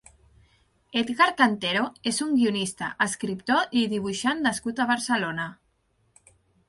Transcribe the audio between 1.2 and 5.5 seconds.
Cantero és un guionista, escriptor i dibuixant nascut a Barcelona.